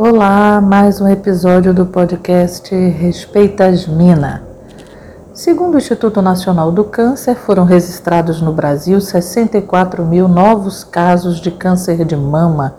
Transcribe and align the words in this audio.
Olá, 0.00 0.60
mais 0.60 1.00
um 1.00 1.08
episódio 1.08 1.74
do 1.74 1.84
podcast 1.84 2.72
Respeitas 2.72 3.84
Mina. 3.88 4.44
Segundo 5.34 5.74
o 5.74 5.78
Instituto 5.78 6.22
Nacional 6.22 6.70
do 6.70 6.84
Câncer, 6.84 7.34
foram 7.34 7.64
registrados 7.64 8.40
no 8.40 8.52
Brasil 8.52 9.00
64 9.00 10.04
mil 10.06 10.28
novos 10.28 10.84
casos 10.84 11.40
de 11.40 11.50
câncer 11.50 12.04
de 12.04 12.14
mama 12.14 12.76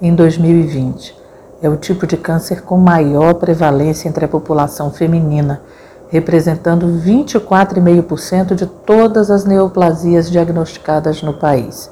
em 0.00 0.14
2020. 0.14 1.14
É 1.60 1.68
o 1.68 1.76
tipo 1.76 2.06
de 2.06 2.16
câncer 2.16 2.62
com 2.62 2.78
maior 2.78 3.34
prevalência 3.34 4.08
entre 4.08 4.24
a 4.24 4.28
população 4.28 4.90
feminina, 4.90 5.60
representando 6.08 6.86
24,5% 6.86 8.54
de 8.54 8.64
todas 8.64 9.30
as 9.30 9.44
neoplasias 9.44 10.30
diagnosticadas 10.30 11.22
no 11.22 11.34
país. 11.34 11.90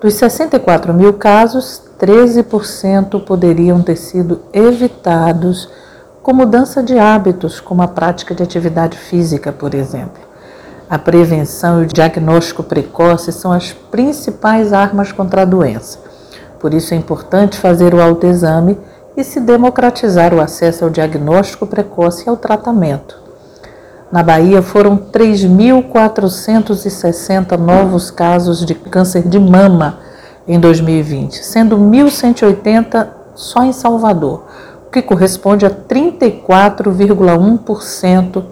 Dos 0.00 0.14
64 0.14 0.94
mil 0.94 1.14
casos, 1.14 1.82
13% 2.02 3.24
poderiam 3.24 3.80
ter 3.80 3.94
sido 3.94 4.40
evitados 4.52 5.70
com 6.20 6.34
mudança 6.34 6.82
de 6.82 6.98
hábitos, 6.98 7.60
como 7.60 7.80
a 7.80 7.86
prática 7.86 8.34
de 8.34 8.42
atividade 8.42 8.98
física, 8.98 9.52
por 9.52 9.72
exemplo. 9.72 10.20
A 10.90 10.98
prevenção 10.98 11.80
e 11.80 11.84
o 11.84 11.88
diagnóstico 11.88 12.64
precoce 12.64 13.30
são 13.30 13.52
as 13.52 13.72
principais 13.72 14.72
armas 14.72 15.12
contra 15.12 15.42
a 15.42 15.44
doença. 15.44 16.00
Por 16.58 16.74
isso 16.74 16.92
é 16.92 16.96
importante 16.96 17.56
fazer 17.56 17.94
o 17.94 18.02
autoexame 18.02 18.76
e 19.16 19.22
se 19.22 19.38
democratizar 19.38 20.34
o 20.34 20.40
acesso 20.40 20.82
ao 20.84 20.90
diagnóstico 20.90 21.68
precoce 21.68 22.24
e 22.26 22.28
ao 22.28 22.36
tratamento. 22.36 23.16
Na 24.10 24.24
Bahia 24.24 24.60
foram 24.60 24.96
3.460 24.96 27.56
novos 27.56 28.10
casos 28.10 28.66
de 28.66 28.74
câncer 28.74 29.22
de 29.22 29.38
mama 29.38 30.10
em 30.46 30.60
2020, 30.60 31.44
sendo 31.44 31.76
1.180 31.78 33.08
só 33.34 33.64
em 33.64 33.72
Salvador, 33.72 34.44
o 34.86 34.90
que 34.90 35.02
corresponde 35.02 35.64
a 35.64 35.70
34,1% 35.70 38.44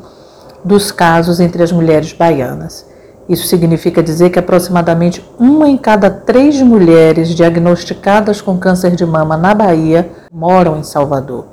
dos 0.64 0.90
casos 0.92 1.40
entre 1.40 1.62
as 1.62 1.72
mulheres 1.72 2.12
baianas. 2.12 2.86
Isso 3.28 3.46
significa 3.46 4.02
dizer 4.02 4.30
que 4.30 4.38
aproximadamente 4.38 5.24
uma 5.38 5.68
em 5.68 5.76
cada 5.76 6.10
três 6.10 6.60
mulheres 6.60 7.28
diagnosticadas 7.28 8.40
com 8.40 8.58
câncer 8.58 8.96
de 8.96 9.06
mama 9.06 9.36
na 9.36 9.54
Bahia 9.54 10.10
moram 10.32 10.78
em 10.78 10.82
Salvador. 10.82 11.44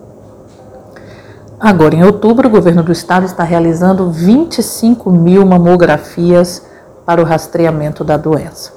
Agora, 1.59 1.95
em 1.95 2.03
outubro, 2.03 2.47
o 2.47 2.51
governo 2.51 2.83
do 2.83 2.91
estado 2.91 3.25
está 3.25 3.43
realizando 3.43 4.11
25 4.11 5.11
mil 5.11 5.45
mamografias 5.45 6.63
para 7.05 7.21
o 7.21 7.25
rastreamento 7.25 8.03
da 8.03 8.15
doença. 8.15 8.76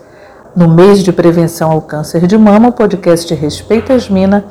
No 0.54 0.66
mês 0.66 1.04
de 1.04 1.12
prevenção 1.12 1.70
ao 1.70 1.80
câncer 1.80 2.26
de 2.26 2.36
mama, 2.36 2.70
o 2.70 2.72
podcast 2.72 3.32
Respeita 3.32 3.94
Asmina 3.94 4.44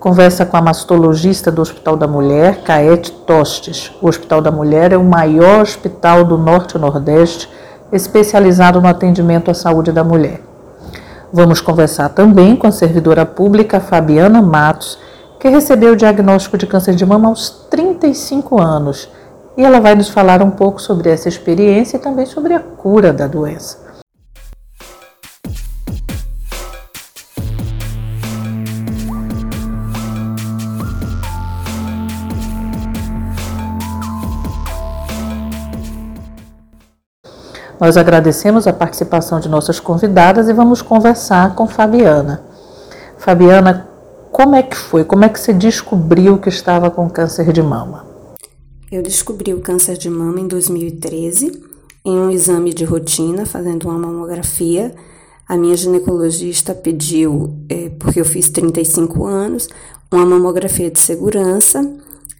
conversa 0.00 0.44
com 0.44 0.56
a 0.56 0.60
mastologista 0.60 1.48
do 1.48 1.62
Hospital 1.62 1.96
da 1.96 2.08
Mulher, 2.08 2.62
Caete 2.64 3.12
Tostes. 3.12 3.92
O 4.02 4.08
Hospital 4.08 4.40
da 4.40 4.50
Mulher 4.50 4.92
é 4.92 4.96
o 4.96 5.04
maior 5.04 5.62
hospital 5.62 6.24
do 6.24 6.36
Norte 6.36 6.76
e 6.76 6.80
Nordeste 6.80 7.48
especializado 7.92 8.80
no 8.80 8.88
atendimento 8.88 9.48
à 9.48 9.54
saúde 9.54 9.92
da 9.92 10.02
mulher. 10.02 10.40
Vamos 11.32 11.60
conversar 11.60 12.08
também 12.08 12.56
com 12.56 12.66
a 12.66 12.72
servidora 12.72 13.24
pública 13.24 13.78
Fabiana 13.78 14.42
Matos, 14.42 14.98
que 15.38 15.48
recebeu 15.48 15.92
o 15.92 15.96
diagnóstico 15.96 16.58
de 16.58 16.66
câncer 16.66 16.96
de 16.96 17.06
mama 17.06 17.28
aos 17.28 17.48
35 17.70 18.60
anos. 18.60 19.08
E 19.56 19.64
ela 19.64 19.78
vai 19.78 19.94
nos 19.94 20.08
falar 20.08 20.42
um 20.42 20.50
pouco 20.50 20.82
sobre 20.82 21.10
essa 21.10 21.28
experiência 21.28 21.96
e 21.96 22.00
também 22.00 22.26
sobre 22.26 22.54
a 22.54 22.60
cura 22.60 23.12
da 23.12 23.28
doença. 23.28 23.83
Nós 37.80 37.96
agradecemos 37.96 38.66
a 38.66 38.72
participação 38.72 39.40
de 39.40 39.48
nossas 39.48 39.80
convidadas 39.80 40.48
e 40.48 40.52
vamos 40.52 40.80
conversar 40.80 41.54
com 41.54 41.66
Fabiana. 41.66 42.42
Fabiana, 43.18 43.88
como 44.30 44.54
é 44.54 44.62
que 44.62 44.76
foi? 44.76 45.04
Como 45.04 45.24
é 45.24 45.28
que 45.28 45.40
você 45.40 45.52
descobriu 45.52 46.38
que 46.38 46.48
estava 46.48 46.90
com 46.90 47.08
câncer 47.10 47.52
de 47.52 47.62
mama? 47.62 48.06
Eu 48.90 49.02
descobri 49.02 49.52
o 49.52 49.60
câncer 49.60 49.96
de 49.96 50.08
mama 50.08 50.40
em 50.40 50.46
2013, 50.46 51.62
em 52.04 52.18
um 52.18 52.30
exame 52.30 52.72
de 52.72 52.84
rotina, 52.84 53.44
fazendo 53.44 53.88
uma 53.88 53.98
mamografia. 53.98 54.94
A 55.48 55.56
minha 55.56 55.76
ginecologista 55.76 56.74
pediu, 56.74 57.54
é, 57.68 57.90
porque 57.98 58.20
eu 58.20 58.24
fiz 58.24 58.48
35 58.50 59.26
anos, 59.26 59.68
uma 60.12 60.24
mamografia 60.24 60.90
de 60.90 61.00
segurança 61.00 61.92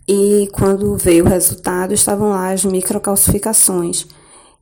e 0.07 0.49
quando 0.53 0.97
veio 0.97 1.25
o 1.25 1.29
resultado 1.29 1.93
estavam 1.93 2.31
lá 2.31 2.53
as 2.53 2.65
microcalcificações 2.65 4.07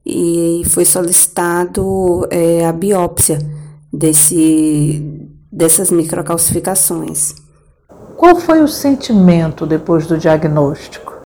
e 0.05 0.63
foi 0.67 0.85
solicitado 0.85 2.27
é, 2.31 2.67
a 2.67 2.73
biópsia 2.73 3.39
desse, 3.93 5.29
dessas 5.51 5.91
microcalcificações. 5.91 7.35
Qual 8.17 8.37
foi 8.37 8.63
o 8.63 8.69
sentimento 8.69 9.67
depois 9.67 10.07
do 10.07 10.19
diagnóstico? 10.19 11.23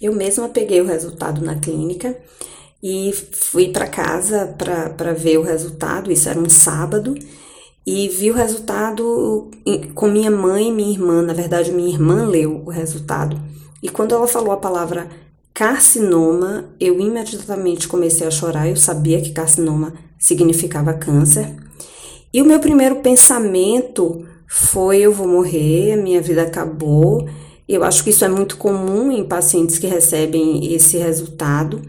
Eu 0.00 0.14
mesma 0.14 0.48
peguei 0.48 0.80
o 0.80 0.86
resultado 0.86 1.44
na 1.44 1.56
clínica 1.56 2.16
e 2.82 3.12
fui 3.12 3.68
para 3.68 3.86
casa 3.86 4.54
para 4.56 5.12
ver 5.12 5.38
o 5.38 5.42
resultado. 5.42 6.10
Isso 6.10 6.28
era 6.28 6.40
um 6.40 6.48
sábado 6.48 7.14
e 7.86 8.08
vi 8.08 8.30
o 8.30 8.34
resultado 8.34 9.50
com 9.94 10.08
minha 10.08 10.30
mãe 10.30 10.68
e 10.68 10.72
minha 10.72 10.90
irmã. 10.90 11.22
Na 11.22 11.34
verdade, 11.34 11.72
minha 11.72 11.90
irmã 11.90 12.26
leu 12.26 12.62
o 12.64 12.70
resultado. 12.70 13.38
E 13.82 13.88
quando 13.88 14.14
ela 14.14 14.26
falou 14.26 14.52
a 14.52 14.56
palavra 14.56 15.08
carcinoma, 15.60 16.70
eu 16.80 16.98
imediatamente 16.98 17.86
comecei 17.86 18.26
a 18.26 18.30
chorar. 18.30 18.66
Eu 18.66 18.76
sabia 18.76 19.20
que 19.20 19.30
carcinoma 19.30 19.92
significava 20.18 20.94
câncer. 20.94 21.54
E 22.32 22.40
o 22.40 22.46
meu 22.46 22.58
primeiro 22.60 23.02
pensamento 23.02 24.26
foi: 24.48 25.00
eu 25.00 25.12
vou 25.12 25.28
morrer, 25.28 25.96
minha 25.96 26.22
vida 26.22 26.40
acabou. 26.40 27.28
Eu 27.68 27.84
acho 27.84 28.02
que 28.02 28.08
isso 28.08 28.24
é 28.24 28.28
muito 28.28 28.56
comum 28.56 29.12
em 29.12 29.22
pacientes 29.22 29.76
que 29.76 29.86
recebem 29.86 30.72
esse 30.72 30.96
resultado. 30.96 31.82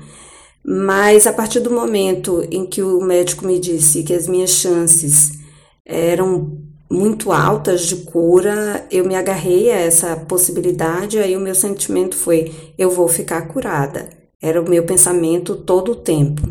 Mas 0.62 1.26
a 1.26 1.32
partir 1.32 1.62
do 1.62 1.72
momento 1.72 2.46
em 2.52 2.66
que 2.66 2.84
o 2.84 3.00
médico 3.00 3.48
me 3.48 3.58
disse 3.58 4.04
que 4.04 4.14
as 4.14 4.28
minhas 4.28 4.50
chances 4.50 5.40
eram 5.86 6.58
muito 6.92 7.32
altas 7.32 7.82
de 7.82 7.96
cura, 7.96 8.86
eu 8.92 9.06
me 9.06 9.16
agarrei 9.16 9.72
a 9.72 9.80
essa 9.80 10.16
possibilidade, 10.16 11.18
aí 11.18 11.38
o 11.38 11.40
meu 11.40 11.56
sentimento 11.56 12.16
foi: 12.16 12.54
eu 12.78 12.92
vou 12.92 13.08
ficar 13.08 13.48
curada. 13.48 14.10
Era 14.42 14.62
o 14.62 14.70
meu 14.70 14.84
pensamento 14.84 15.56
todo 15.56 15.94
o 15.94 15.96
tempo. 15.96 16.42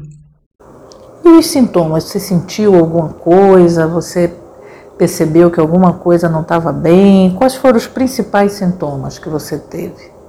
E 1.25 1.29
os 1.29 1.47
sintomas? 1.47 2.05
Você 2.05 2.19
sentiu 2.19 2.75
alguma 2.75 3.11
coisa? 3.11 3.87
Você 3.87 4.33
percebeu 4.97 5.51
que 5.51 5.61
alguma 5.61 5.95
coisa 5.95 6.29
não 6.29 6.43
estava 6.43 6.73
bem? 6.73 7.35
Quais 7.35 7.57
foram 7.57 7.77
os 7.77 7.87
principais 7.87 8.53
sintomas 8.53 9.19
que 9.19 9.29
você 9.29 9.59
teve? 9.59 10.20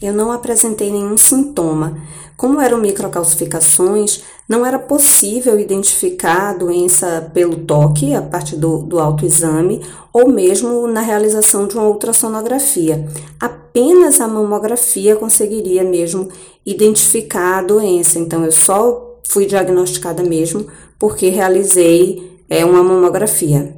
Eu 0.00 0.14
não 0.14 0.32
apresentei 0.32 0.90
nenhum 0.90 1.16
sintoma. 1.16 1.98
Como 2.36 2.58
eram 2.58 2.78
microcalcificações, 2.78 4.22
não 4.48 4.64
era 4.64 4.78
possível 4.78 5.60
identificar 5.60 6.50
a 6.50 6.54
doença 6.54 7.30
pelo 7.34 7.56
toque, 7.56 8.14
a 8.14 8.22
partir 8.22 8.56
do, 8.56 8.78
do 8.78 8.98
autoexame, 8.98 9.84
ou 10.10 10.28
mesmo 10.28 10.86
na 10.86 11.02
realização 11.02 11.66
de 11.66 11.74
uma 11.74 11.86
ultrassonografia. 11.86 13.06
Apenas 13.38 14.22
a 14.22 14.26
mamografia 14.26 15.16
conseguiria 15.16 15.84
mesmo 15.84 16.30
identificar 16.64 17.58
a 17.58 17.62
doença. 17.62 18.18
Então, 18.18 18.42
eu 18.42 18.52
só 18.52 19.18
fui 19.28 19.44
diagnosticada 19.44 20.22
mesmo 20.22 20.66
porque 20.98 21.28
realizei 21.28 22.40
é, 22.48 22.64
uma 22.64 22.82
mamografia. 22.82 23.76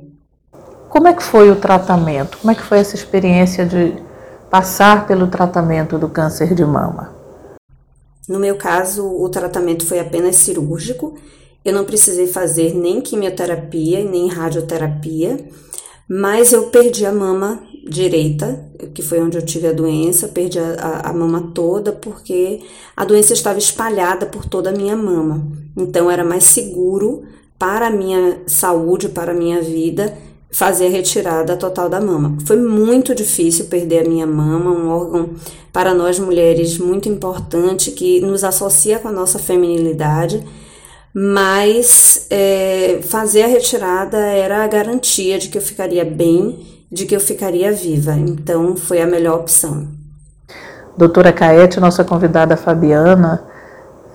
Como 0.88 1.08
é 1.08 1.12
que 1.12 1.22
foi 1.22 1.50
o 1.50 1.56
tratamento? 1.56 2.38
Como 2.38 2.50
é 2.52 2.54
que 2.54 2.62
foi 2.62 2.78
essa 2.78 2.94
experiência 2.94 3.66
de 3.66 3.94
passar 4.52 5.06
pelo 5.06 5.28
tratamento 5.28 5.96
do 5.96 6.10
câncer 6.10 6.52
de 6.52 6.62
mama? 6.62 7.10
No 8.28 8.38
meu 8.38 8.54
caso, 8.56 9.02
o 9.02 9.26
tratamento 9.30 9.86
foi 9.86 9.98
apenas 9.98 10.36
cirúrgico. 10.36 11.14
Eu 11.64 11.72
não 11.72 11.86
precisei 11.86 12.26
fazer 12.26 12.74
nem 12.74 13.00
quimioterapia 13.00 14.04
nem 14.04 14.28
radioterapia, 14.28 15.42
mas 16.06 16.52
eu 16.52 16.64
perdi 16.64 17.06
a 17.06 17.12
mama 17.12 17.62
direita, 17.88 18.70
que 18.92 19.00
foi 19.00 19.22
onde 19.22 19.38
eu 19.38 19.42
tive 19.42 19.68
a 19.68 19.72
doença, 19.72 20.28
perdi 20.28 20.58
a, 20.58 21.00
a, 21.02 21.12
mama 21.14 21.50
toda 21.54 21.90
porque 21.90 22.60
a 22.94 23.06
doença 23.06 23.32
estava 23.32 23.58
espalhada 23.58 24.26
por 24.26 24.44
toda 24.44 24.68
a 24.68 24.74
minha 24.74 24.96
mama. 24.96 25.46
Então 25.74 26.10
era 26.10 26.24
mais 26.24 26.44
seguro 26.44 27.22
para 27.58 27.86
a 27.86 27.90
minha 27.90 28.42
saúde, 28.46 29.08
para 29.08 29.32
a 29.32 29.34
minha 29.34 29.62
vida, 29.62 30.14
fazer 30.52 30.86
a 30.86 30.90
retirada 30.90 31.56
total 31.56 31.88
da 31.88 32.00
mama. 32.00 32.36
Foi 32.44 32.56
muito 32.56 33.14
difícil 33.14 33.66
perder 33.66 34.06
a 34.06 34.08
minha 34.08 34.26
mama, 34.26 34.70
um 34.70 34.88
órgão 34.88 35.30
para 35.72 35.94
nós 35.94 36.18
mulheres 36.18 36.78
muito 36.78 37.08
importante 37.08 37.90
que 37.90 38.20
nos 38.20 38.44
associa 38.44 38.98
com 38.98 39.08
a 39.08 39.12
nossa 39.12 39.38
feminilidade 39.38 40.44
mas 41.14 42.26
é, 42.30 43.00
fazer 43.02 43.42
a 43.42 43.46
retirada 43.46 44.16
era 44.16 44.64
a 44.64 44.66
garantia 44.66 45.38
de 45.38 45.48
que 45.48 45.58
eu 45.58 45.62
ficaria 45.62 46.04
bem 46.04 46.66
de 46.90 47.06
que 47.06 47.16
eu 47.16 47.20
ficaria 47.20 47.72
viva. 47.72 48.12
Então 48.12 48.76
foi 48.76 49.00
a 49.00 49.06
melhor 49.06 49.40
opção. 49.40 49.88
Doutora 50.96 51.32
Caete, 51.32 51.80
nossa 51.80 52.04
convidada 52.04 52.54
Fabiana, 52.54 53.42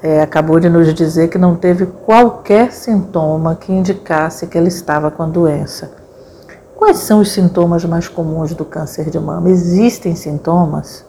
é, 0.02 0.22
acabou 0.22 0.60
de 0.60 0.70
nos 0.70 0.94
dizer 0.94 1.28
que 1.28 1.40
não 1.40 1.56
teve 1.56 1.88
qualquer 1.88 2.72
sintoma 2.72 3.56
que 3.56 3.72
indicasse 3.72 4.46
que 4.46 4.58
ela 4.58 4.68
estava 4.68 5.10
com 5.10 5.24
a 5.24 5.28
doença. 5.28 5.92
Quais 6.78 7.00
são 7.00 7.22
os 7.22 7.32
sintomas 7.32 7.84
mais 7.86 8.08
comuns 8.08 8.54
do 8.54 8.64
câncer 8.64 9.10
de 9.10 9.20
mama? 9.20 9.50
Existem 9.50 10.16
sintomas? 10.16 11.04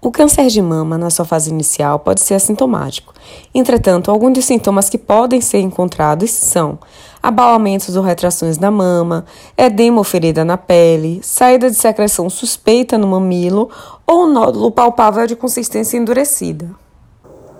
O 0.00 0.12
câncer 0.12 0.46
de 0.46 0.62
mama, 0.62 0.96
na 0.96 1.10
sua 1.10 1.24
fase 1.24 1.50
inicial, 1.50 1.98
pode 1.98 2.20
ser 2.20 2.34
assintomático. 2.34 3.12
Entretanto, 3.52 4.12
alguns 4.12 4.34
dos 4.34 4.44
sintomas 4.44 4.88
que 4.88 4.96
podem 4.96 5.40
ser 5.40 5.58
encontrados 5.58 6.30
são 6.30 6.78
abalamentos 7.20 7.96
ou 7.96 8.04
retrações 8.04 8.58
na 8.58 8.70
mama, 8.70 9.24
edema 9.58 9.98
ou 9.98 10.04
ferida 10.04 10.44
na 10.44 10.56
pele, 10.56 11.20
saída 11.20 11.68
de 11.68 11.76
secreção 11.76 12.30
suspeita 12.30 12.96
no 12.96 13.08
mamilo 13.08 13.68
ou 14.06 14.28
nódulo 14.28 14.70
palpável 14.70 15.26
de 15.26 15.34
consistência 15.34 15.98
endurecida. 15.98 16.70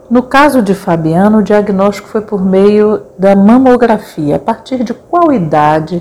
No 0.09 0.23
caso 0.23 0.63
de 0.63 0.77
Fabiano, 0.77 1.39
o 1.39 1.43
diagnóstico 1.43 2.09
foi 2.09 2.21
por 2.21 2.45
meio 2.45 3.03
da 3.19 3.35
mamografia. 3.35 4.37
A 4.37 4.39
partir 4.39 4.85
de 4.85 4.95
qual 4.95 5.33
idade 5.33 6.01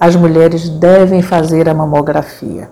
as 0.00 0.16
mulheres 0.16 0.70
devem 0.70 1.20
fazer 1.20 1.68
a 1.68 1.74
mamografia? 1.74 2.70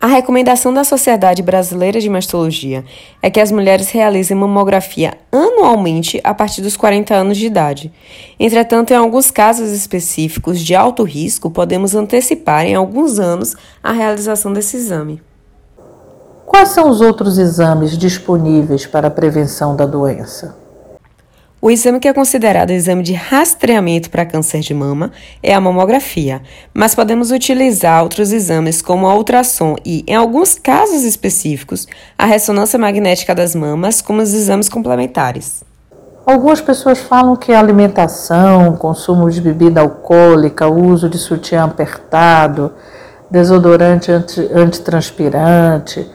A 0.00 0.06
recomendação 0.06 0.72
da 0.72 0.84
Sociedade 0.84 1.42
Brasileira 1.42 2.00
de 2.00 2.08
Mastologia 2.08 2.84
é 3.20 3.28
que 3.28 3.40
as 3.40 3.50
mulheres 3.50 3.90
realizem 3.90 4.36
mamografia 4.36 5.14
anualmente 5.32 6.20
a 6.22 6.32
partir 6.32 6.62
dos 6.62 6.76
40 6.76 7.12
anos 7.12 7.36
de 7.36 7.46
idade. 7.46 7.92
Entretanto, 8.38 8.92
em 8.92 8.96
alguns 8.96 9.28
casos 9.28 9.72
específicos 9.72 10.60
de 10.60 10.72
alto 10.76 11.02
risco, 11.02 11.50
podemos 11.50 11.96
antecipar 11.96 12.64
em 12.64 12.76
alguns 12.76 13.18
anos 13.18 13.56
a 13.82 13.90
realização 13.90 14.52
desse 14.52 14.76
exame. 14.76 15.20
Quais 16.46 16.68
são 16.68 16.88
os 16.88 17.00
outros 17.00 17.38
exames 17.38 17.98
disponíveis 17.98 18.86
para 18.86 19.08
a 19.08 19.10
prevenção 19.10 19.74
da 19.74 19.84
doença? 19.84 20.67
O 21.60 21.72
exame 21.72 21.98
que 21.98 22.06
é 22.06 22.12
considerado 22.12 22.70
exame 22.70 23.02
de 23.02 23.14
rastreamento 23.14 24.10
para 24.10 24.24
câncer 24.24 24.60
de 24.60 24.72
mama 24.72 25.10
é 25.42 25.52
a 25.52 25.60
mamografia, 25.60 26.40
mas 26.72 26.94
podemos 26.94 27.32
utilizar 27.32 28.00
outros 28.00 28.30
exames 28.30 28.80
como 28.80 29.08
a 29.08 29.14
ultrassom 29.16 29.74
e, 29.84 30.04
em 30.06 30.14
alguns 30.14 30.54
casos 30.54 31.02
específicos, 31.02 31.88
a 32.16 32.26
ressonância 32.26 32.78
magnética 32.78 33.34
das 33.34 33.56
mamas 33.56 34.00
como 34.00 34.22
os 34.22 34.32
exames 34.32 34.68
complementares. 34.68 35.64
Algumas 36.24 36.60
pessoas 36.60 37.00
falam 37.00 37.34
que 37.34 37.52
a 37.52 37.58
alimentação, 37.58 38.76
consumo 38.76 39.28
de 39.28 39.40
bebida 39.40 39.80
alcoólica, 39.80 40.68
uso 40.68 41.08
de 41.08 41.18
sutiã 41.18 41.64
apertado, 41.64 42.72
desodorante 43.28 44.12
anti, 44.12 44.48
antitranspirante, 44.54 46.08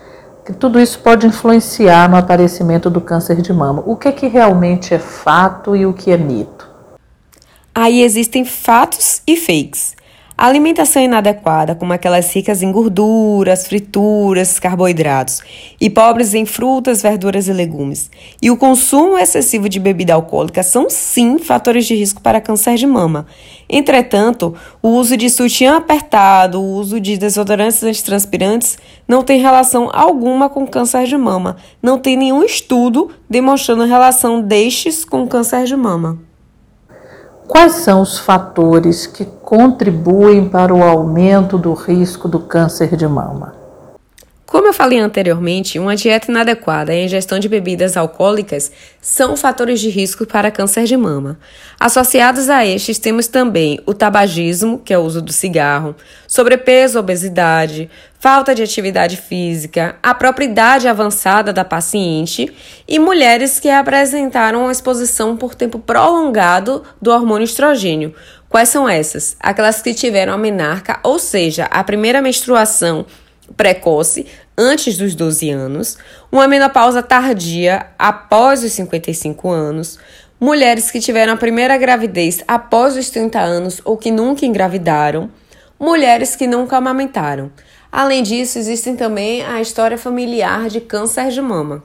que 0.45 0.53
tudo 0.53 0.79
isso 0.79 0.99
pode 0.99 1.25
influenciar 1.25 2.09
no 2.09 2.17
aparecimento 2.17 2.89
do 2.89 2.99
câncer 2.99 3.41
de 3.41 3.53
mama. 3.53 3.81
O 3.85 3.95
que 3.95 4.07
é 4.07 4.11
que 4.11 4.27
realmente 4.27 4.93
é 4.93 4.99
fato 4.99 5.75
e 5.75 5.85
o 5.85 5.93
que 5.93 6.11
é 6.11 6.17
mito? 6.17 6.67
Aí 7.73 8.01
existem 8.01 8.43
fatos 8.43 9.21
e 9.25 9.37
fakes. 9.37 9.95
A 10.35 10.47
alimentação 10.47 11.01
inadequada, 11.01 11.75
como 11.75 11.93
aquelas 11.93 12.33
ricas 12.33 12.63
em 12.63 12.71
gorduras, 12.71 13.67
frituras, 13.67 14.57
carboidratos, 14.57 15.41
e 15.79 15.91
pobres 15.91 16.33
em 16.33 16.43
frutas, 16.43 17.03
verduras 17.03 17.47
e 17.47 17.53
legumes, 17.53 18.09
e 18.41 18.49
o 18.49 18.57
consumo 18.57 19.15
excessivo 19.15 19.69
de 19.69 19.79
bebida 19.79 20.15
alcoólica 20.15 20.63
são 20.63 20.89
sim 20.89 21.37
fatores 21.37 21.85
de 21.85 21.93
risco 21.93 22.19
para 22.19 22.41
câncer 22.41 22.75
de 22.75 22.87
mama. 22.87 23.27
Entretanto, 23.69 24.55
o 24.81 24.89
uso 24.89 25.15
de 25.15 25.29
sutiã 25.29 25.77
apertado, 25.77 26.59
o 26.59 26.73
uso 26.73 26.99
de 26.99 27.15
desodorantes 27.15 27.83
antitranspirantes 27.83 28.77
não 29.07 29.23
tem 29.23 29.39
relação 29.39 29.89
alguma 29.93 30.49
com 30.49 30.65
câncer 30.65 31.05
de 31.05 31.15
mama. 31.15 31.57
Não 31.81 31.99
tem 31.99 32.17
nenhum 32.17 32.43
estudo 32.43 33.11
demonstrando 33.29 33.85
relação 33.85 34.41
destes 34.41 35.05
com 35.05 35.27
câncer 35.27 35.65
de 35.65 35.75
mama. 35.75 36.32
Quais 37.47 37.73
são 37.73 38.01
os 38.01 38.17
fatores 38.17 39.05
que 39.05 39.25
contribuem 39.25 40.47
para 40.47 40.73
o 40.73 40.81
aumento 40.81 41.57
do 41.57 41.73
risco 41.73 42.27
do 42.27 42.39
câncer 42.39 42.95
de 42.95 43.07
mama? 43.07 43.62
Como 44.53 44.67
eu 44.67 44.73
falei 44.73 44.99
anteriormente, 44.99 45.79
uma 45.79 45.95
dieta 45.95 46.29
inadequada 46.29 46.93
e 46.93 47.01
a 47.01 47.05
ingestão 47.05 47.39
de 47.39 47.49
bebidas 47.49 47.97
alcoólicas 47.97 48.71
são 49.01 49.35
fatores 49.35 49.79
de 49.79 49.89
risco 49.89 50.27
para 50.27 50.51
câncer 50.51 50.83
de 50.83 50.95
mama. 50.95 51.39
Associados 51.79 52.51
a 52.51 52.63
estes, 52.63 52.99
temos 52.99 53.25
também 53.25 53.79
o 53.83 53.95
tabagismo, 53.95 54.77
que 54.77 54.93
é 54.93 54.97
o 54.97 55.01
uso 55.01 55.23
do 55.23 55.33
cigarro, 55.33 55.95
sobrepeso, 56.27 56.99
obesidade, 56.99 57.89
falta 58.19 58.53
de 58.53 58.61
atividade 58.61 59.17
física, 59.17 59.95
a 60.03 60.13
própria 60.13 60.45
idade 60.45 60.87
avançada 60.87 61.51
da 61.51 61.65
paciente 61.65 62.53
e 62.87 62.99
mulheres 62.99 63.59
que 63.59 63.71
apresentaram 63.71 64.69
exposição 64.69 65.35
por 65.35 65.55
tempo 65.55 65.79
prolongado 65.79 66.83
do 67.01 67.09
hormônio 67.09 67.45
estrogênio. 67.45 68.13
Quais 68.47 68.69
são 68.69 68.87
essas? 68.87 69.35
Aquelas 69.39 69.81
que 69.81 69.95
tiveram 69.95 70.31
a 70.31 70.37
menarca, 70.37 70.99
ou 71.01 71.17
seja, 71.17 71.65
a 71.71 71.83
primeira 71.83 72.21
menstruação 72.21 73.03
precoce 73.55 74.25
antes 74.57 74.97
dos 74.97 75.15
12 75.15 75.49
anos, 75.49 75.97
uma 76.31 76.47
menopausa 76.47 77.01
tardia 77.01 77.87
após 77.97 78.63
os 78.63 78.71
55 78.71 79.49
anos, 79.49 79.99
mulheres 80.39 80.91
que 80.91 80.99
tiveram 80.99 81.33
a 81.33 81.37
primeira 81.37 81.77
gravidez 81.77 82.43
após 82.47 82.95
os 82.95 83.09
30 83.09 83.39
anos 83.39 83.81
ou 83.83 83.97
que 83.97 84.11
nunca 84.11 84.45
engravidaram, 84.45 85.29
mulheres 85.79 86.35
que 86.35 86.47
nunca 86.47 86.77
amamentaram. 86.77 87.51
Além 87.91 88.23
disso, 88.23 88.57
existem 88.57 88.95
também 88.95 89.43
a 89.43 89.61
história 89.61 89.97
familiar 89.97 90.67
de 90.67 90.81
câncer 90.81 91.29
de 91.29 91.41
mama. 91.41 91.83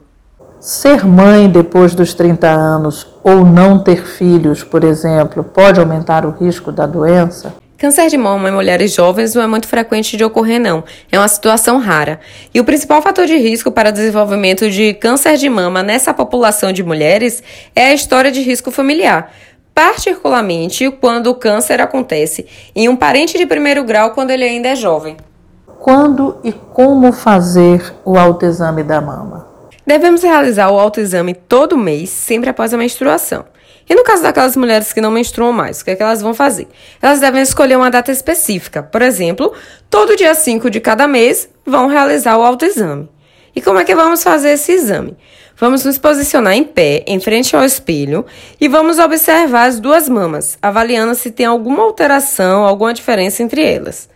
Ser 0.59 1.05
mãe 1.05 1.49
depois 1.49 1.95
dos 1.95 2.13
30 2.13 2.47
anos 2.47 3.07
ou 3.23 3.45
não 3.45 3.81
ter 3.81 4.05
filhos, 4.05 4.61
por 4.63 4.83
exemplo, 4.83 5.41
pode 5.43 5.79
aumentar 5.79 6.25
o 6.25 6.31
risco 6.31 6.71
da 6.71 6.85
doença? 6.85 7.53
Câncer 7.79 8.09
de 8.09 8.17
mama 8.17 8.49
em 8.49 8.51
mulheres 8.51 8.93
jovens 8.93 9.33
não 9.33 9.41
é 9.41 9.47
muito 9.47 9.65
frequente 9.65 10.17
de 10.17 10.23
ocorrer, 10.25 10.59
não. 10.59 10.83
É 11.09 11.17
uma 11.17 11.29
situação 11.29 11.77
rara. 11.77 12.19
E 12.53 12.59
o 12.59 12.65
principal 12.65 13.01
fator 13.01 13.25
de 13.25 13.37
risco 13.37 13.71
para 13.71 13.87
o 13.87 13.93
desenvolvimento 13.93 14.69
de 14.69 14.93
câncer 14.95 15.37
de 15.37 15.47
mama 15.47 15.81
nessa 15.81 16.13
população 16.13 16.73
de 16.73 16.83
mulheres 16.83 17.41
é 17.73 17.85
a 17.85 17.93
história 17.93 18.33
de 18.33 18.41
risco 18.41 18.69
familiar. 18.69 19.31
Particularmente 19.73 20.91
quando 20.91 21.27
o 21.27 21.35
câncer 21.35 21.79
acontece 21.79 22.45
em 22.75 22.89
um 22.89 22.97
parente 22.97 23.37
de 23.37 23.45
primeiro 23.45 23.81
grau 23.85 24.11
quando 24.11 24.31
ele 24.31 24.43
ainda 24.43 24.67
é 24.67 24.75
jovem. 24.75 25.15
Quando 25.79 26.35
e 26.43 26.51
como 26.51 27.13
fazer 27.13 27.95
o 28.03 28.17
autoexame 28.17 28.83
da 28.83 28.99
mama? 28.99 29.47
Devemos 29.87 30.21
realizar 30.21 30.69
o 30.69 30.77
autoexame 30.77 31.33
todo 31.33 31.77
mês, 31.77 32.09
sempre 32.09 32.49
após 32.49 32.73
a 32.73 32.77
menstruação. 32.77 33.45
E 33.89 33.95
no 33.95 34.03
caso 34.03 34.21
daquelas 34.21 34.55
mulheres 34.55 34.93
que 34.93 35.01
não 35.01 35.09
menstruam 35.09 35.51
mais, 35.51 35.81
o 35.81 35.85
que, 35.85 35.91
é 35.91 35.95
que 35.95 36.03
elas 36.03 36.21
vão 36.21 36.33
fazer? 36.33 36.67
Elas 37.01 37.19
devem 37.19 37.41
escolher 37.41 37.75
uma 37.75 37.89
data 37.89 38.11
específica. 38.11 38.83
Por 38.83 39.01
exemplo, 39.01 39.51
todo 39.89 40.15
dia 40.15 40.35
5 40.35 40.69
de 40.69 40.79
cada 40.79 41.07
mês 41.07 41.49
vão 41.65 41.87
realizar 41.87 42.37
o 42.37 42.43
autoexame. 42.43 43.09
E 43.55 43.61
como 43.61 43.79
é 43.79 43.83
que 43.83 43.95
vamos 43.95 44.21
fazer 44.21 44.51
esse 44.51 44.73
exame? 44.73 45.17
Vamos 45.57 45.83
nos 45.83 45.97
posicionar 45.97 46.53
em 46.53 46.63
pé, 46.63 47.03
em 47.07 47.19
frente 47.19 47.55
ao 47.55 47.65
espelho, 47.65 48.25
e 48.61 48.67
vamos 48.67 48.99
observar 48.99 49.65
as 49.65 49.79
duas 49.79 50.07
mamas, 50.07 50.57
avaliando 50.61 51.15
se 51.15 51.31
tem 51.31 51.45
alguma 51.47 51.83
alteração, 51.83 52.65
alguma 52.65 52.93
diferença 52.93 53.41
entre 53.41 53.61
elas. 53.61 54.07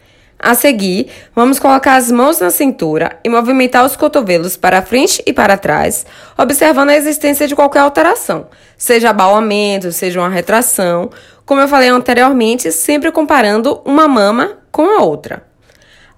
A 0.45 0.55
seguir, 0.55 1.07
vamos 1.33 1.57
colocar 1.57 1.95
as 1.95 2.11
mãos 2.11 2.41
na 2.41 2.49
cintura 2.49 3.17
e 3.23 3.29
movimentar 3.29 3.85
os 3.85 3.95
cotovelos 3.95 4.57
para 4.57 4.81
frente 4.81 5.23
e 5.25 5.31
para 5.31 5.55
trás, 5.55 6.05
observando 6.37 6.89
a 6.89 6.97
existência 6.97 7.47
de 7.47 7.55
qualquer 7.55 7.79
alteração, 7.79 8.47
seja 8.77 9.11
abalamento, 9.11 9.89
seja 9.93 10.19
uma 10.19 10.27
retração, 10.27 11.09
como 11.45 11.61
eu 11.61 11.67
falei 11.69 11.87
anteriormente, 11.87 12.73
sempre 12.73 13.09
comparando 13.09 13.81
uma 13.85 14.05
mama 14.05 14.57
com 14.69 14.83
a 14.83 15.01
outra. 15.01 15.45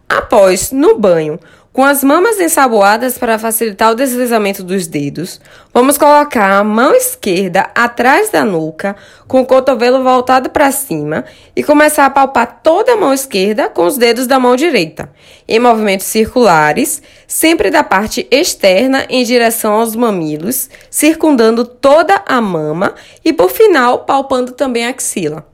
Após, 0.09 0.71
no 0.71 0.97
banho, 0.97 1.39
com 1.75 1.83
as 1.83 2.05
mamas 2.05 2.39
ensaboadas 2.39 3.17
para 3.17 3.37
facilitar 3.37 3.91
o 3.91 3.95
deslizamento 3.95 4.63
dos 4.63 4.87
dedos, 4.87 5.41
vamos 5.73 5.97
colocar 5.97 6.53
a 6.53 6.63
mão 6.63 6.95
esquerda 6.95 7.69
atrás 7.75 8.29
da 8.29 8.45
nuca, 8.45 8.95
com 9.27 9.41
o 9.41 9.45
cotovelo 9.45 10.01
voltado 10.01 10.49
para 10.49 10.71
cima 10.71 11.25
e 11.53 11.61
começar 11.61 12.05
a 12.05 12.09
palpar 12.09 12.61
toda 12.63 12.93
a 12.93 12.95
mão 12.95 13.13
esquerda 13.13 13.67
com 13.67 13.85
os 13.85 13.97
dedos 13.97 14.25
da 14.25 14.39
mão 14.39 14.55
direita, 14.55 15.11
em 15.45 15.59
movimentos 15.59 16.05
circulares, 16.05 17.01
sempre 17.27 17.69
da 17.69 17.83
parte 17.83 18.25
externa 18.31 19.05
em 19.09 19.25
direção 19.25 19.73
aos 19.73 19.97
mamilos, 19.97 20.69
circundando 20.89 21.65
toda 21.65 22.23
a 22.25 22.39
mama 22.39 22.95
e, 23.23 23.33
por 23.33 23.51
final, 23.51 24.05
palpando 24.05 24.53
também 24.53 24.85
a 24.85 24.91
axila. 24.91 25.45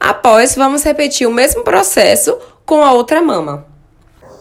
Após, 0.00 0.56
vamos 0.56 0.82
repetir 0.82 1.28
o 1.28 1.32
mesmo 1.32 1.62
processo 1.62 2.36
com 2.66 2.84
a 2.84 2.90
outra 2.90 3.22
mama. 3.22 3.77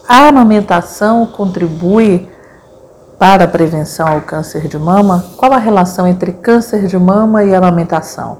A 0.07 0.29
amamentação 0.29 1.25
contribui 1.25 2.29
para 3.19 3.43
a 3.43 3.47
prevenção 3.47 4.07
ao 4.07 4.21
câncer 4.21 4.65
de 4.69 4.77
mama? 4.77 5.33
Qual 5.35 5.51
a 5.51 5.57
relação 5.57 6.07
entre 6.07 6.31
câncer 6.31 6.87
de 6.87 6.97
mama 6.97 7.43
e 7.43 7.53
amamentação? 7.53 8.37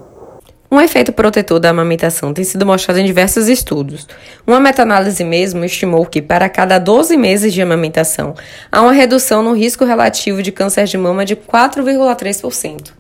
Um 0.72 0.80
efeito 0.80 1.12
protetor 1.12 1.60
da 1.60 1.72
amamentação 1.72 2.34
tem 2.34 2.46
sido 2.46 2.66
mostrado 2.66 3.02
em 3.02 3.06
diversos 3.06 3.50
estudos. 3.50 4.08
Uma 4.48 4.62
meta-análise 4.62 5.22
mesmo 5.26 5.66
estimou 5.66 6.06
que, 6.06 6.22
para 6.22 6.48
cada 6.48 6.80
12 6.80 7.18
meses 7.18 7.52
de 7.52 7.62
amamentação, 7.62 8.34
há 8.72 8.82
uma 8.82 8.94
redução 8.94 9.44
no 9.44 9.54
risco 9.54 9.84
relativo 9.84 10.42
de 10.42 10.54
câncer 10.54 10.86
de 10.86 10.98
mama 10.98 11.26
de 11.26 11.36
4,3%. 11.36 12.94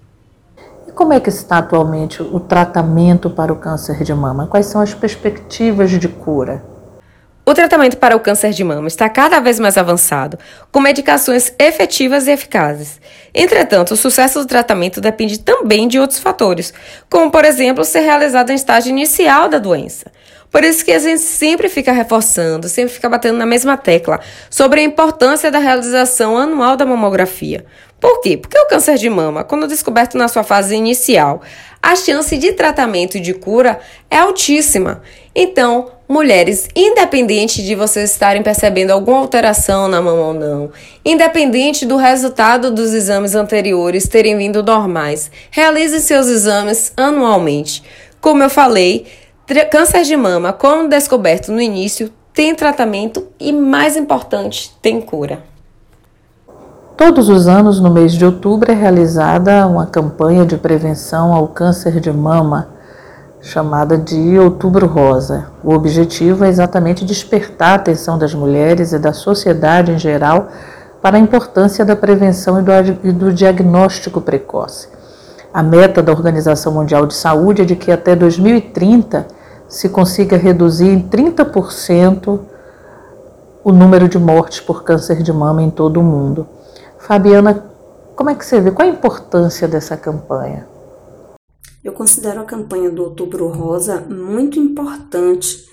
E 0.89 0.91
como 0.91 1.13
é 1.13 1.21
que 1.21 1.29
está 1.29 1.59
atualmente 1.59 2.21
o 2.21 2.37
tratamento 2.37 3.29
para 3.29 3.53
o 3.53 3.55
câncer 3.55 4.03
de 4.03 4.13
mama? 4.13 4.45
Quais 4.45 4.65
são 4.65 4.81
as 4.81 4.93
perspectivas 4.93 5.89
de 5.89 6.09
cura? 6.09 6.75
O 7.47 7.53
tratamento 7.53 7.95
para 7.95 8.13
o 8.13 8.19
câncer 8.19 8.51
de 8.51 8.61
mama 8.61 8.89
está 8.89 9.07
cada 9.07 9.39
vez 9.39 9.57
mais 9.57 9.77
avançado, 9.77 10.37
com 10.69 10.81
medicações 10.81 11.53
efetivas 11.57 12.27
e 12.27 12.31
eficazes. 12.31 12.99
Entretanto, 13.33 13.93
o 13.93 13.95
sucesso 13.95 14.39
do 14.39 14.45
tratamento 14.45 14.99
depende 14.99 15.39
também 15.39 15.87
de 15.87 15.97
outros 15.97 16.19
fatores, 16.19 16.73
como, 17.09 17.31
por 17.31 17.45
exemplo, 17.45 17.85
ser 17.85 18.01
realizado 18.01 18.49
em 18.49 18.55
estágio 18.55 18.89
inicial 18.89 19.47
da 19.47 19.59
doença. 19.59 20.11
Por 20.51 20.61
isso 20.65 20.83
que 20.83 20.91
a 20.91 20.99
gente 20.99 21.21
sempre 21.21 21.69
fica 21.69 21.93
reforçando, 21.93 22.67
sempre 22.67 22.93
fica 22.93 23.07
batendo 23.07 23.37
na 23.37 23.45
mesma 23.45 23.77
tecla 23.77 24.19
sobre 24.49 24.81
a 24.81 24.83
importância 24.83 25.49
da 25.49 25.59
realização 25.59 26.37
anual 26.37 26.75
da 26.75 26.85
mamografia. 26.85 27.65
Por 27.97 28.21
quê? 28.21 28.35
Porque 28.35 28.59
o 28.59 28.67
câncer 28.67 28.97
de 28.97 29.09
mama, 29.09 29.45
quando 29.45 29.67
descoberto 29.67 30.17
na 30.17 30.27
sua 30.27 30.43
fase 30.43 30.75
inicial, 30.75 31.41
a 31.81 31.95
chance 31.95 32.37
de 32.37 32.51
tratamento 32.51 33.17
e 33.17 33.19
de 33.19 33.33
cura 33.33 33.79
é 34.09 34.17
altíssima. 34.17 35.01
Então, 35.39 35.89
mulheres, 36.09 36.67
independente 36.75 37.63
de 37.63 37.75
vocês 37.75 38.09
estarem 38.09 38.41
percebendo 38.41 38.89
alguma 38.89 39.19
alteração 39.19 39.87
na 39.87 40.01
mama 40.01 40.23
ou 40.23 40.33
não, 40.33 40.71
independente 41.05 41.85
do 41.85 41.95
resultado 41.95 42.71
dos 42.71 42.91
exames 42.91 43.35
anteriores 43.35 44.07
terem 44.07 44.35
vindo 44.35 44.63
normais, 44.63 45.29
realize 45.51 45.99
seus 45.99 46.25
exames 46.25 46.91
anualmente. 46.97 47.83
Como 48.19 48.41
eu 48.41 48.49
falei, 48.49 49.05
câncer 49.69 50.01
de 50.01 50.17
mama, 50.17 50.51
quando 50.51 50.89
descoberto 50.89 51.51
no 51.51 51.61
início, 51.61 52.11
tem 52.33 52.55
tratamento 52.55 53.27
e, 53.39 53.53
mais 53.53 53.95
importante, 53.95 54.75
tem 54.81 54.99
cura. 54.99 55.43
Todos 56.97 57.29
os 57.29 57.47
anos, 57.47 57.79
no 57.79 57.93
mês 57.93 58.13
de 58.13 58.25
outubro, 58.25 58.71
é 58.71 58.73
realizada 58.73 59.67
uma 59.67 59.85
campanha 59.85 60.43
de 60.47 60.57
prevenção 60.57 61.31
ao 61.31 61.47
câncer 61.49 61.99
de 61.99 62.11
mama, 62.11 62.75
chamada 63.41 63.97
de 63.97 64.37
Outubro 64.39 64.87
Rosa. 64.87 65.47
O 65.63 65.73
objetivo 65.73 66.43
é 66.43 66.49
exatamente 66.49 67.05
despertar 67.05 67.71
a 67.71 67.75
atenção 67.75 68.17
das 68.17 68.33
mulheres 68.33 68.91
e 68.93 68.99
da 68.99 69.13
sociedade 69.13 69.91
em 69.91 69.99
geral 69.99 70.49
para 71.01 71.17
a 71.17 71.19
importância 71.19 71.85
da 71.85 71.95
prevenção 71.95 72.59
e 73.03 73.11
do 73.11 73.31
diagnóstico 73.31 74.19
precoce. 74.19 74.89
A 75.53 75.63
meta 75.63 76.03
da 76.03 76.11
Organização 76.11 76.73
Mundial 76.73 77.05
de 77.05 77.13
Saúde 77.13 77.61
é 77.61 77.65
de 77.65 77.75
que 77.75 77.91
até 77.91 78.15
2030 78.15 79.27
se 79.67 79.89
consiga 79.89 80.37
reduzir 80.37 80.89
em 80.89 81.07
30% 81.07 82.39
o 83.63 83.71
número 83.71 84.07
de 84.07 84.17
mortes 84.17 84.59
por 84.59 84.83
câncer 84.83 85.21
de 85.21 85.31
mama 85.31 85.61
em 85.61 85.69
todo 85.69 85.99
o 85.99 86.03
mundo. 86.03 86.47
Fabiana, 86.97 87.65
como 88.15 88.29
é 88.29 88.35
que 88.35 88.45
você 88.45 88.59
vê? 88.59 88.71
Qual 88.71 88.87
a 88.87 88.91
importância 88.91 89.67
dessa 89.67 89.95
campanha? 89.95 90.65
Eu 91.87 91.93
considero 91.93 92.41
a 92.41 92.43
campanha 92.43 92.89
do 92.89 93.01
Outubro 93.01 93.47
Rosa 93.47 94.01
muito 94.01 94.59
importante 94.59 95.65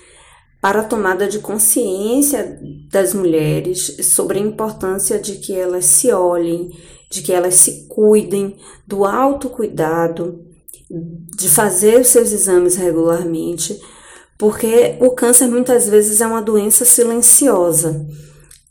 para 0.61 0.79
a 0.79 0.83
tomada 0.85 1.27
de 1.27 1.39
consciência 1.39 2.57
das 2.89 3.13
mulheres 3.13 3.97
sobre 4.13 4.39
a 4.39 4.41
importância 4.41 5.19
de 5.19 5.35
que 5.39 5.51
elas 5.51 5.83
se 5.83 6.13
olhem, 6.13 6.71
de 7.11 7.21
que 7.21 7.33
elas 7.33 7.55
se 7.55 7.89
cuidem, 7.89 8.55
do 8.87 9.03
autocuidado, 9.03 10.39
de 11.37 11.49
fazer 11.49 11.99
os 11.99 12.07
seus 12.07 12.31
exames 12.31 12.77
regularmente, 12.77 13.77
porque 14.37 14.95
o 15.01 15.11
câncer 15.11 15.47
muitas 15.47 15.89
vezes 15.89 16.21
é 16.21 16.25
uma 16.25 16.41
doença 16.41 16.85
silenciosa. 16.85 18.07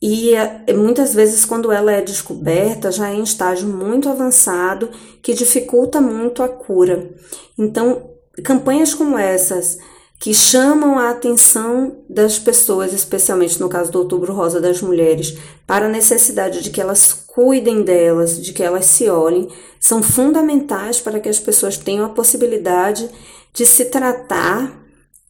E 0.07 0.35
é, 0.35 0.75
muitas 0.75 1.15
vezes, 1.15 1.47
quando 1.47 1.73
ela 1.73 1.91
é 1.91 2.03
descoberta, 2.03 2.93
já 2.93 3.09
é 3.09 3.15
em 3.15 3.23
estágio 3.23 3.67
muito 3.67 4.07
avançado 4.07 4.91
que 5.23 5.33
dificulta 5.33 5.99
muito 5.99 6.43
a 6.43 6.49
cura. 6.49 7.11
Então, 7.57 8.11
campanhas 8.45 8.93
como 8.93 9.17
essas, 9.17 9.79
que 10.21 10.35
chamam 10.35 10.99
a 10.99 11.09
atenção 11.09 12.03
das 12.07 12.39
pessoas, 12.39 12.93
especialmente 12.93 13.59
no 13.59 13.67
caso 13.71 13.91
do 13.91 13.99
Outubro 14.01 14.35
Rosa 14.35 14.61
das 14.61 14.83
Mulheres, 14.83 15.39
para 15.67 15.87
a 15.87 15.89
necessidade 15.91 16.63
de 16.63 16.69
que 16.69 16.83
elas 16.83 17.15
cuidem 17.27 17.81
delas, 17.81 18.39
de 18.39 18.53
que 18.53 18.63
elas 18.63 18.85
se 18.85 19.09
olhem, 19.09 19.49
são 19.81 20.03
fundamentais 20.03 21.01
para 21.01 21.19
que 21.19 21.31
as 21.31 21.41
pessoas 21.41 21.79
tenham 21.79 22.05
a 22.05 22.11
possibilidade 22.11 23.09
de 23.55 23.65
se 23.65 23.87
tratar 23.87 24.84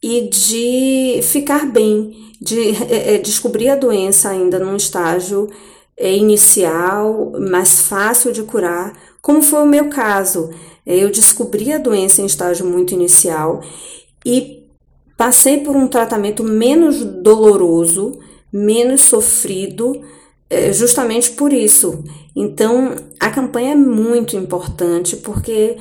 e 0.07 0.29
de 0.29 1.19
ficar 1.23 1.65
bem, 1.65 2.31
de 2.39 2.75
é, 2.93 3.15
é, 3.15 3.17
descobrir 3.17 3.69
a 3.69 3.75
doença 3.75 4.29
ainda 4.29 4.59
num 4.59 4.75
estágio 4.75 5.49
é, 5.97 6.15
inicial, 6.15 7.31
mais 7.39 7.81
fácil 7.81 8.31
de 8.31 8.43
curar, 8.43 8.93
como 9.19 9.41
foi 9.41 9.63
o 9.63 9.65
meu 9.65 9.89
caso. 9.89 10.51
Eu 10.85 11.09
descobri 11.09 11.73
a 11.73 11.79
doença 11.79 12.21
em 12.21 12.27
estágio 12.27 12.67
muito 12.67 12.93
inicial 12.93 13.63
e 14.23 14.67
passei 15.17 15.61
por 15.61 15.75
um 15.75 15.87
tratamento 15.87 16.43
menos 16.43 17.03
doloroso, 17.03 18.19
menos 18.53 19.01
sofrido, 19.01 20.03
justamente 20.71 21.31
por 21.31 21.51
isso. 21.51 22.03
Então, 22.35 22.95
a 23.19 23.31
campanha 23.31 23.71
é 23.71 23.75
muito 23.75 24.37
importante 24.37 25.15
porque 25.15 25.77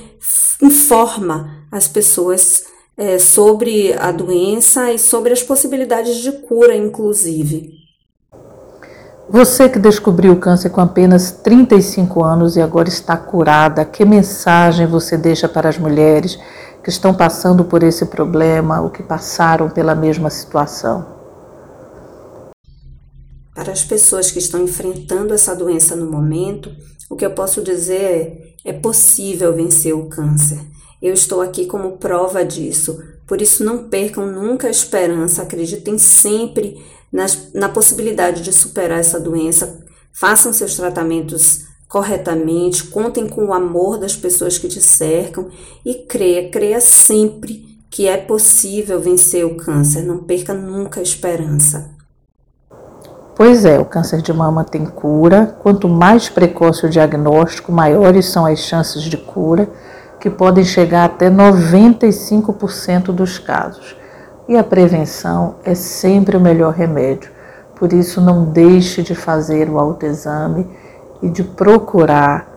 informa 0.62 1.66
as 1.70 1.86
pessoas 1.86 2.64
é, 2.96 3.18
sobre 3.18 3.92
a 3.94 4.12
doença 4.12 4.92
e 4.92 4.98
sobre 4.98 5.32
as 5.32 5.42
possibilidades 5.42 6.16
de 6.16 6.32
cura, 6.32 6.76
inclusive. 6.76 7.84
Você 9.28 9.68
que 9.68 9.78
descobriu 9.78 10.34
o 10.34 10.38
câncer 10.38 10.70
com 10.70 10.80
apenas 10.80 11.30
35 11.30 12.22
anos 12.22 12.56
e 12.56 12.60
agora 12.60 12.88
está 12.88 13.16
curada, 13.16 13.84
que 13.84 14.04
mensagem 14.04 14.86
você 14.86 15.16
deixa 15.16 15.48
para 15.48 15.68
as 15.68 15.78
mulheres 15.78 16.38
que 16.82 16.90
estão 16.90 17.14
passando 17.14 17.64
por 17.64 17.82
esse 17.82 18.06
problema 18.06 18.82
ou 18.82 18.90
que 18.90 19.02
passaram 19.02 19.70
pela 19.70 19.94
mesma 19.94 20.28
situação? 20.28 21.06
Para 23.54 23.72
as 23.72 23.82
pessoas 23.82 24.30
que 24.30 24.38
estão 24.38 24.62
enfrentando 24.62 25.32
essa 25.32 25.56
doença 25.56 25.96
no 25.96 26.10
momento, 26.10 26.70
o 27.08 27.16
que 27.16 27.24
eu 27.24 27.30
posso 27.30 27.62
dizer 27.62 28.54
é: 28.64 28.70
é 28.70 28.72
possível 28.74 29.54
vencer 29.54 29.94
o 29.94 30.06
câncer. 30.06 30.60
Eu 31.04 31.12
estou 31.12 31.42
aqui 31.42 31.66
como 31.66 31.98
prova 31.98 32.42
disso. 32.42 32.98
Por 33.26 33.42
isso, 33.42 33.62
não 33.62 33.88
percam 33.90 34.26
nunca 34.26 34.68
a 34.68 34.70
esperança, 34.70 35.42
acreditem 35.42 35.98
sempre 35.98 36.82
nas, 37.12 37.52
na 37.52 37.68
possibilidade 37.68 38.40
de 38.40 38.50
superar 38.50 39.00
essa 39.00 39.20
doença. 39.20 39.84
Façam 40.14 40.50
seus 40.50 40.74
tratamentos 40.76 41.66
corretamente, 41.86 42.84
contem 42.84 43.28
com 43.28 43.44
o 43.44 43.52
amor 43.52 43.98
das 43.98 44.16
pessoas 44.16 44.56
que 44.56 44.66
te 44.66 44.80
cercam 44.80 45.50
e 45.84 45.92
creia, 45.92 46.48
creia 46.48 46.80
sempre 46.80 47.66
que 47.90 48.08
é 48.08 48.16
possível 48.16 48.98
vencer 48.98 49.44
o 49.44 49.58
câncer. 49.58 50.04
Não 50.04 50.24
perca 50.24 50.54
nunca 50.54 51.00
a 51.00 51.02
esperança. 51.02 51.90
Pois 53.36 53.66
é, 53.66 53.78
o 53.78 53.84
câncer 53.84 54.22
de 54.22 54.32
mama 54.32 54.64
tem 54.64 54.86
cura. 54.86 55.54
Quanto 55.62 55.86
mais 55.86 56.30
precoce 56.30 56.86
o 56.86 56.90
diagnóstico, 56.90 57.70
maiores 57.70 58.24
são 58.24 58.46
as 58.46 58.60
chances 58.60 59.02
de 59.02 59.18
cura 59.18 59.70
que 60.24 60.30
podem 60.30 60.64
chegar 60.64 61.04
até 61.04 61.28
95% 61.28 63.12
dos 63.12 63.38
casos. 63.38 63.94
E 64.48 64.56
a 64.56 64.64
prevenção 64.64 65.56
é 65.62 65.74
sempre 65.74 66.34
o 66.34 66.40
melhor 66.40 66.72
remédio. 66.72 67.30
Por 67.76 67.92
isso, 67.92 68.22
não 68.22 68.46
deixe 68.46 69.02
de 69.02 69.14
fazer 69.14 69.68
o 69.68 69.78
autoexame 69.78 70.66
e 71.20 71.28
de 71.28 71.44
procurar 71.44 72.48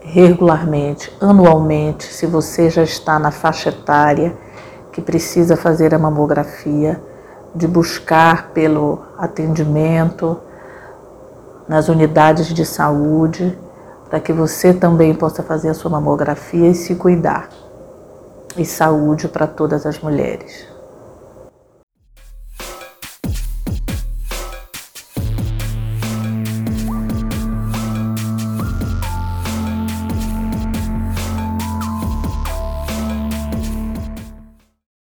regularmente, 0.00 1.14
anualmente, 1.20 2.04
se 2.04 2.24
você 2.24 2.70
já 2.70 2.82
está 2.82 3.18
na 3.18 3.30
faixa 3.30 3.68
etária 3.68 4.34
que 4.90 5.02
precisa 5.02 5.58
fazer 5.58 5.94
a 5.94 5.98
mamografia, 5.98 6.98
de 7.54 7.68
buscar 7.68 8.52
pelo 8.54 9.02
atendimento 9.18 10.34
nas 11.68 11.90
unidades 11.90 12.46
de 12.46 12.64
saúde 12.64 13.58
para 14.10 14.20
que 14.20 14.32
você 14.32 14.74
também 14.74 15.14
possa 15.14 15.40
fazer 15.40 15.68
a 15.68 15.74
sua 15.74 15.90
mamografia 15.90 16.68
e 16.68 16.74
se 16.74 16.96
cuidar. 16.96 17.48
E 18.56 18.66
saúde 18.66 19.28
para 19.28 19.46
todas 19.46 19.86
as 19.86 20.00
mulheres. 20.00 20.66